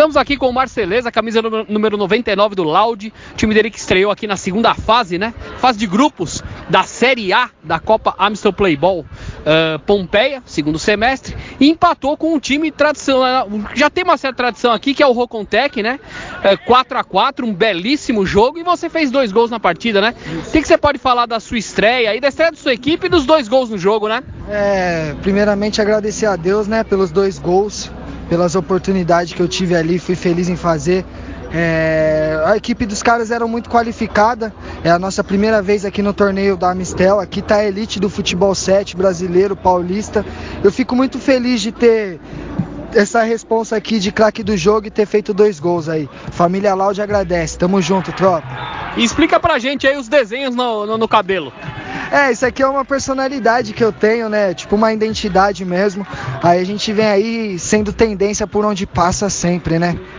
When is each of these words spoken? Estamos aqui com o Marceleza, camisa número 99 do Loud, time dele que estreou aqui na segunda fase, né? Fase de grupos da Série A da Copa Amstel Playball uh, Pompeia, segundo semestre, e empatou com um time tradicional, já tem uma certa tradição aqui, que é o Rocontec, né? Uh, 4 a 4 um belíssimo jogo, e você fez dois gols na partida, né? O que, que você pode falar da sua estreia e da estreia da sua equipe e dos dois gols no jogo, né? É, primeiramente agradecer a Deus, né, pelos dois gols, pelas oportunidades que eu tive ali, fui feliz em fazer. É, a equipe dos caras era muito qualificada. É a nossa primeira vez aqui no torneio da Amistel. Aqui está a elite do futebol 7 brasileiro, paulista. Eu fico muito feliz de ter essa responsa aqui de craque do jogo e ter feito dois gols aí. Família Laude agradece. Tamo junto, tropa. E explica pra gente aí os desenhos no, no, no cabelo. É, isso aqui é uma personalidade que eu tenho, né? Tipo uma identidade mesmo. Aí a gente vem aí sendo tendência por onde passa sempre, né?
Estamos 0.00 0.16
aqui 0.16 0.34
com 0.34 0.48
o 0.48 0.52
Marceleza, 0.52 1.12
camisa 1.12 1.42
número 1.68 1.98
99 1.98 2.54
do 2.54 2.62
Loud, 2.62 3.12
time 3.36 3.52
dele 3.52 3.70
que 3.70 3.76
estreou 3.76 4.10
aqui 4.10 4.26
na 4.26 4.34
segunda 4.34 4.74
fase, 4.74 5.18
né? 5.18 5.34
Fase 5.58 5.78
de 5.78 5.86
grupos 5.86 6.42
da 6.70 6.84
Série 6.84 7.34
A 7.34 7.50
da 7.62 7.78
Copa 7.78 8.14
Amstel 8.18 8.50
Playball 8.50 9.00
uh, 9.00 9.78
Pompeia, 9.80 10.42
segundo 10.46 10.78
semestre, 10.78 11.36
e 11.60 11.68
empatou 11.68 12.16
com 12.16 12.32
um 12.32 12.40
time 12.40 12.70
tradicional, 12.70 13.46
já 13.74 13.90
tem 13.90 14.02
uma 14.02 14.16
certa 14.16 14.38
tradição 14.38 14.72
aqui, 14.72 14.94
que 14.94 15.02
é 15.02 15.06
o 15.06 15.12
Rocontec, 15.12 15.82
né? 15.82 16.00
Uh, 16.38 16.64
4 16.64 16.96
a 16.96 17.04
4 17.04 17.46
um 17.46 17.52
belíssimo 17.52 18.24
jogo, 18.24 18.58
e 18.58 18.62
você 18.62 18.88
fez 18.88 19.10
dois 19.10 19.30
gols 19.30 19.50
na 19.50 19.60
partida, 19.60 20.00
né? 20.00 20.14
O 20.48 20.50
que, 20.50 20.62
que 20.62 20.66
você 20.66 20.78
pode 20.78 20.98
falar 20.98 21.26
da 21.26 21.38
sua 21.38 21.58
estreia 21.58 22.16
e 22.16 22.20
da 22.22 22.28
estreia 22.28 22.52
da 22.52 22.56
sua 22.56 22.72
equipe 22.72 23.04
e 23.04 23.10
dos 23.10 23.26
dois 23.26 23.48
gols 23.48 23.68
no 23.68 23.76
jogo, 23.76 24.08
né? 24.08 24.22
É, 24.48 25.14
primeiramente 25.20 25.78
agradecer 25.78 26.24
a 26.24 26.36
Deus, 26.36 26.66
né, 26.66 26.82
pelos 26.82 27.10
dois 27.10 27.38
gols, 27.38 27.90
pelas 28.30 28.54
oportunidades 28.54 29.34
que 29.34 29.40
eu 29.42 29.48
tive 29.48 29.74
ali, 29.74 29.98
fui 29.98 30.14
feliz 30.14 30.48
em 30.48 30.54
fazer. 30.54 31.04
É, 31.52 32.40
a 32.46 32.56
equipe 32.56 32.86
dos 32.86 33.02
caras 33.02 33.32
era 33.32 33.44
muito 33.44 33.68
qualificada. 33.68 34.54
É 34.84 34.90
a 34.90 35.00
nossa 35.00 35.24
primeira 35.24 35.60
vez 35.60 35.84
aqui 35.84 36.00
no 36.00 36.14
torneio 36.14 36.56
da 36.56 36.70
Amistel. 36.70 37.18
Aqui 37.18 37.40
está 37.40 37.56
a 37.56 37.64
elite 37.66 37.98
do 37.98 38.08
futebol 38.08 38.54
7 38.54 38.96
brasileiro, 38.96 39.56
paulista. 39.56 40.24
Eu 40.62 40.70
fico 40.70 40.94
muito 40.94 41.18
feliz 41.18 41.60
de 41.60 41.72
ter 41.72 42.20
essa 42.94 43.22
responsa 43.22 43.76
aqui 43.76 43.98
de 43.98 44.12
craque 44.12 44.44
do 44.44 44.56
jogo 44.56 44.86
e 44.86 44.90
ter 44.90 45.06
feito 45.06 45.34
dois 45.34 45.58
gols 45.58 45.88
aí. 45.88 46.08
Família 46.30 46.72
Laude 46.72 47.02
agradece. 47.02 47.58
Tamo 47.58 47.82
junto, 47.82 48.12
tropa. 48.12 48.46
E 48.96 49.02
explica 49.02 49.40
pra 49.40 49.58
gente 49.58 49.88
aí 49.88 49.96
os 49.96 50.08
desenhos 50.08 50.54
no, 50.54 50.86
no, 50.86 50.96
no 50.98 51.08
cabelo. 51.08 51.52
É, 52.10 52.32
isso 52.32 52.44
aqui 52.44 52.62
é 52.62 52.66
uma 52.66 52.84
personalidade 52.84 53.72
que 53.72 53.84
eu 53.84 53.92
tenho, 53.92 54.28
né? 54.28 54.52
Tipo 54.52 54.74
uma 54.74 54.92
identidade 54.92 55.64
mesmo. 55.64 56.04
Aí 56.42 56.60
a 56.60 56.64
gente 56.64 56.92
vem 56.92 57.06
aí 57.06 57.58
sendo 57.58 57.92
tendência 57.92 58.46
por 58.46 58.64
onde 58.64 58.86
passa 58.86 59.30
sempre, 59.30 59.78
né? 59.78 59.96